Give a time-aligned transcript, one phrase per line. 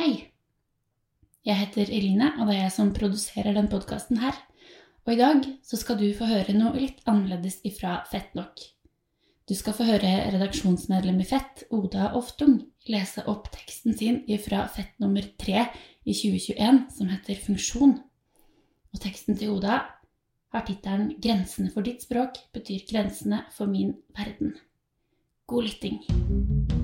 [0.00, 0.30] Hei.
[1.44, 4.38] Jeg heter Eline, og det er jeg som produserer den podkasten her.
[5.04, 8.62] Og i dag så skal du få høre noe litt annerledes ifra Fett nok.
[9.44, 14.96] Du skal få høre redaksjonsmedlem i Fett, Oda Oftung, lese opp teksten sin ifra Fett
[15.04, 17.98] nummer tre i 2021, som heter Funksjon.
[18.96, 19.82] Og teksten til Oda
[20.56, 24.56] har tittelen 'Grensene for ditt språk betyr grensene for min verden'.
[25.44, 26.79] God lytting.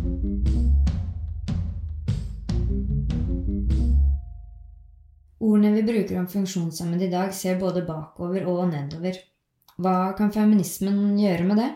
[5.46, 9.18] Ordene vi bruker om funksjonshemmede i dag, ser både bakover og nedover.
[9.78, 11.68] Hva kan feminismen gjøre med det?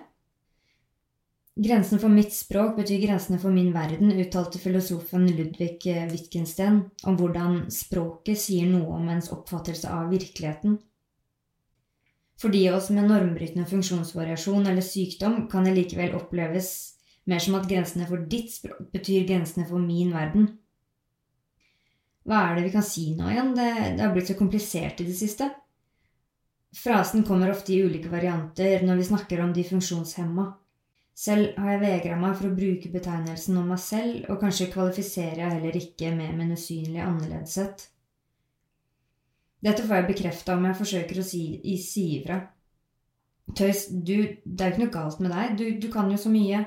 [1.60, 7.66] Grensen for mitt språk betyr grensene for min verden, uttalte filosofen Ludvig Wittgenstein om hvordan
[7.74, 10.79] språket sier noe om ens oppfattelse av virkeligheten.
[12.41, 16.71] For de av oss med normbrytende funksjonsvariasjon eller sykdom kan det likevel oppleves
[17.29, 20.48] mer som at grensene for ditt språk betyr grensene for min verden.
[22.29, 23.55] Hva er det vi kan si nå igjen?
[23.56, 25.49] Det, det har blitt så komplisert i det siste.
[26.77, 30.46] Frasen kommer ofte i ulike varianter når vi snakker om de funksjonshemma.
[31.21, 35.43] Selv har jeg vegra meg for å bruke betegnelsen om meg selv, og kanskje kvalifiserer
[35.43, 37.88] jeg heller ikke med min usynlige annerledeshet.
[39.60, 41.43] Dette får jeg bekrefta om jeg forsøker å si,
[41.82, 42.38] si ifra.
[43.57, 45.59] Tøys, du, det er jo ikke noe galt med deg.
[45.59, 46.62] Du, du, kan jo så mye.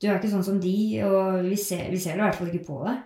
[0.00, 2.52] Du er ikke sånn som de, og vi ser, vi ser det i hvert fall
[2.52, 3.02] ikke på deg.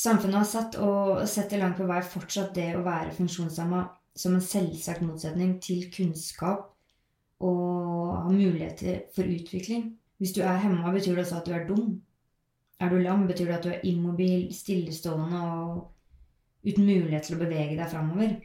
[0.00, 3.82] Samfunnet har satt og setter langt på vei fortsatt det å være funksjonshemma
[4.16, 6.70] som en selvsagt motsetning til kunnskap
[7.44, 9.90] og ha muligheter for utvikling.
[10.20, 11.98] Hvis du er hemma, betyr det også at du er dum.
[12.80, 17.42] Er du lam, betyr det at du er immobil, stillestående og uten mulighet til å
[17.42, 18.38] bevege deg framover.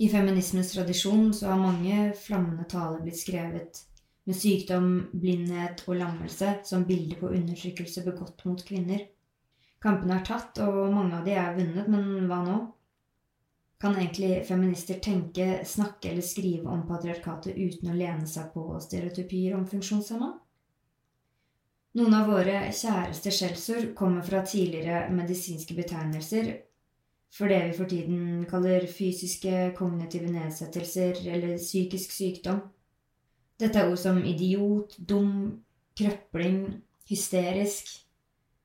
[0.00, 3.82] I feminismens tradisjon så har mange flammende taler blitt skrevet
[4.28, 9.06] med sykdom, blindhet og lammelse som bilde på undertrykkelse begått mot kvinner.
[9.86, 12.56] Kampene er tatt, og mange av de er vunnet, men hva nå?
[13.78, 19.54] Kan egentlig feminister tenke, snakke eller skrive om patriarkatet uten å lene seg på stereotypier
[19.54, 20.32] om funksjonshemma?
[21.96, 26.50] Noen av våre kjæreste skjellsord kommer fra tidligere medisinske betegnelser
[27.36, 32.62] for det vi for tiden kaller fysiske kognitive nedsettelser eller psykisk sykdom.
[33.60, 35.62] Dette er ord som idiot, dum,
[35.96, 37.92] krøpling, hysterisk.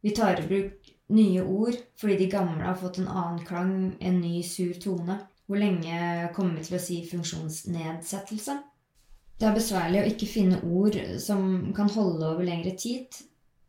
[0.02, 4.20] Vi tar i bruk nye ord fordi de gamle har fått en annen klang, en
[4.22, 5.20] ny, sur tone.
[5.46, 8.58] Hvor lenge kommer vi til å si funksjonsnedsettelse?
[9.42, 13.10] Det er besværlig å ikke finne ord som kan holde over lengre tid,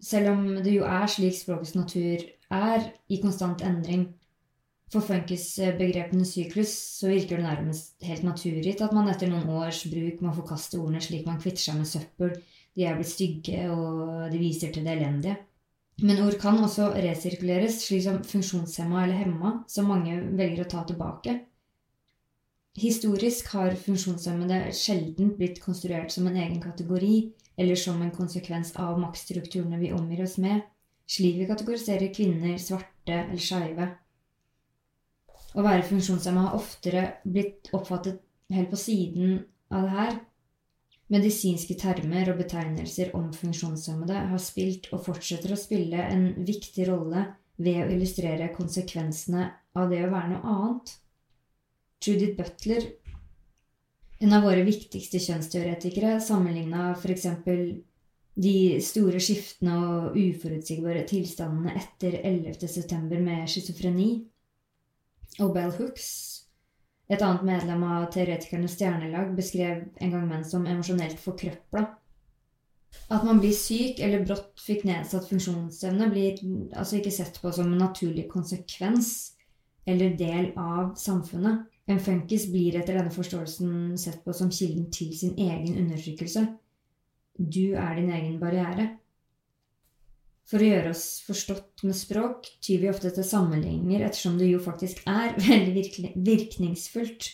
[0.03, 4.11] selv om det jo er slik språkets natur er, i konstant endring.
[4.93, 10.21] For funkisbegrepene syklus så virker det nærmest helt naturgitt at man etter noen års bruk
[10.21, 12.35] må forkaste ordene slik man kvitter seg med søppel,
[12.77, 15.39] de er blitt stygge, og de viser til det elendige.
[16.03, 20.83] Men ord kan også resirkuleres, slik som funksjonshemma eller hemma, som mange velger å ta
[20.89, 21.37] tilbake.
[22.83, 27.17] Historisk har funksjonshemmede sjelden blitt konstruert som en egen kategori,
[27.61, 30.65] eller som en konsekvens av maktstrukturene vi omgir oss med,
[31.07, 33.89] slik vi kategoriserer kvinner, svarte eller skeive.
[35.53, 40.21] Å være funksjonshemma har oftere blitt oppfattet helt på siden av det her,
[41.13, 47.27] Medisinske termer og betegnelser om funksjonshemmede har spilt og fortsetter å spille en viktig rolle
[47.61, 50.95] ved å illustrere konsekvensene av det å være noe annet.
[52.03, 52.87] Judith Butler,
[54.25, 57.29] en av våre viktigste kjønnsteoretikere, sammenligna f.eks.
[58.35, 63.21] de store skiftene og uforutsigbare tilstandene etter 11.9.
[63.21, 64.11] med schizofreni.
[65.45, 66.42] Og Bell Hooks
[67.13, 71.85] et annet medlem av Teoretikernes stjernelag beskrev en gang menn som emosjonelt forkrøpla.
[73.13, 76.41] At man blir syk eller brått fikk nedsatt funksjonsevne, blir
[76.77, 79.33] altså ikke sett på som en naturlig konsekvens
[79.89, 81.67] eller del av samfunnet.
[81.91, 86.47] En funkis blir etter denne forståelsen sett på som kilden til sin egen undertrykkelse.
[87.37, 88.93] Du er din egen barriere.
[90.53, 94.59] For å gjøre oss forstått med språk tyr vi ofte til sammenligninger, ettersom det jo
[94.61, 97.31] faktisk er veldig virkningsfullt.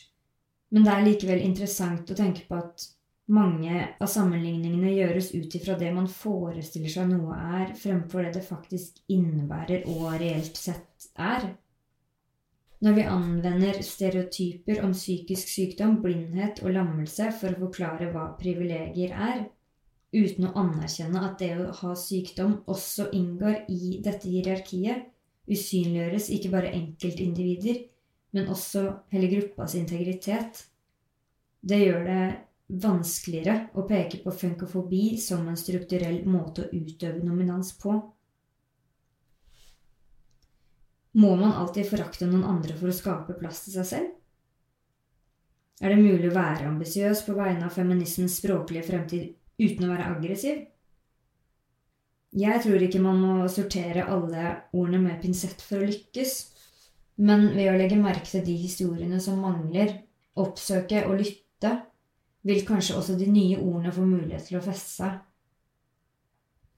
[0.70, 2.86] Men det er likevel interessant å tenke på at
[3.34, 8.44] mange av sammenligningene gjøres ut ifra det man forestiller seg noe er, fremfor det det
[8.46, 11.50] faktisk innebærer og reelt sett er.
[12.86, 19.10] Når vi anvender stereotyper om psykisk sykdom, blindhet og lammelse for å forklare hva privilegier
[19.10, 19.48] er,
[20.14, 25.08] uten å anerkjenne at det å ha sykdom også inngår i dette hierarkiet,
[25.48, 27.82] usynliggjøres ikke bare enkeltindivider,
[28.36, 30.64] men også hele gruppas integritet.
[31.60, 32.22] Det gjør det
[32.68, 37.96] vanskeligere å peke på funkofobi som en strukturell måte å utøve nominans på.
[41.18, 44.14] Må man alltid forakte noen andre for å skape plass til seg selv?
[45.80, 50.10] Er det mulig å være ambisiøs på vegne av feminismens språklige fremtid uten å være
[50.14, 50.66] aggressiv?
[52.38, 56.34] Jeg tror ikke man må sortere alle ordene med pinsett for å lykkes,
[57.24, 59.94] men ved å legge merke til de historiene som mangler,
[60.38, 61.72] oppsøke og lytte,
[62.46, 65.16] vil kanskje også de nye ordene få mulighet til å feste seg.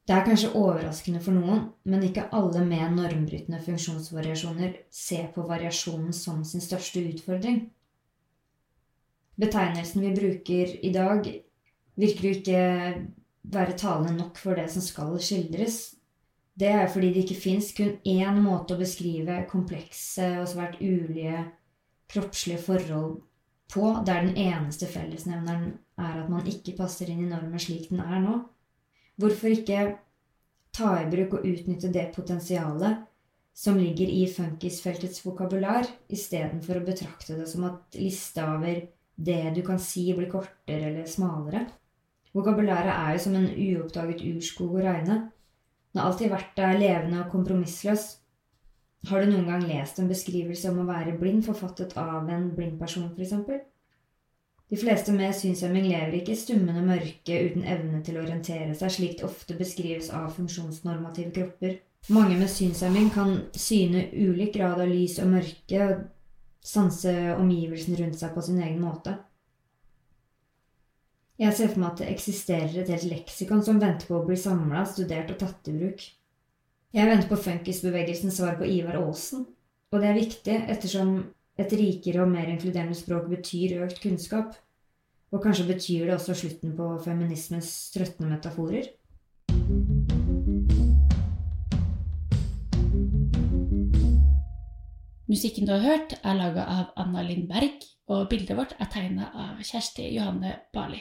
[0.08, 6.14] Det er kanskje overraskende for noen, men ikke alle med normbrytende funksjonsvariasjoner ser på variasjonen
[6.16, 7.60] som sin største utfordring.
[9.38, 11.28] Betegnelsen vi bruker i dag,
[12.00, 12.60] virker jo ikke
[13.50, 15.80] være talende nok for det som skal skildres.
[16.60, 21.46] Det er fordi det ikke fins kun én måte å beskrive komplekse og svært ulige
[22.10, 23.20] kroppslige forhold
[23.70, 28.02] på, der den eneste fellesnevneren er at man ikke passer inn i normen slik den
[28.02, 28.40] er nå.
[29.20, 29.84] Hvorfor ikke
[30.74, 33.06] ta i bruk og utnytte det potensialet
[33.56, 38.86] som ligger i funkisfeltets vokabular, istedenfor å betrakte det som at lista over
[39.20, 41.66] det du kan si, blir kortere eller smalere?
[42.36, 45.18] Vokabularet er jo som en uoppdaget urskog å regne.
[45.90, 48.06] Den har alltid vært der, levende og kompromissløs.
[49.08, 52.78] Har du noen gang lest en beskrivelse om å være blind forfattet av en blind
[52.78, 53.64] person, f.eks.?
[54.70, 58.92] De fleste med synshemming lever ikke i stummende mørke uten evne til å orientere seg,
[58.94, 61.80] slik det ofte beskrives av funksjonsnormative kropper.
[62.14, 66.04] Mange med synshemming kan syne ulik grad av lys og mørke og
[66.62, 69.16] sanse omgivelsene rundt seg på sin egen måte.
[71.40, 74.36] Jeg ser for meg at det eksisterer et helt leksikon som venter på å bli
[74.36, 76.02] samla, studert og tatt i bruk.
[76.92, 79.46] Jeg venter på funkisbevegelsens svar på Ivar Aasen,
[79.88, 81.14] og det er viktig ettersom
[81.56, 84.58] et rikere og mer inkluderende språk betyr økt kunnskap.
[85.32, 88.90] Og kanskje betyr det også slutten på feminismens trøttende metaforer?
[95.30, 97.80] Musikken du har hørt, er laga av Anna Lindberg,
[98.12, 101.00] og bildet vårt er tegna av Kjersti Johanne Barli.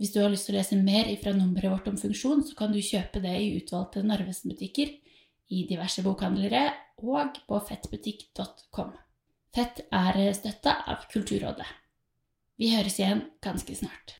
[0.00, 2.72] Hvis du har lyst til å lese mer fra nummeret vårt om funksjon, så kan
[2.72, 4.94] du kjøpe det i utvalgte Narvesen-butikker,
[5.52, 6.62] i diverse bokhandlere
[7.04, 8.94] og på fettbutikk.com.
[9.52, 11.68] Fett er støtta av Kulturrådet.
[12.56, 14.16] Vi høres igjen ganske snart.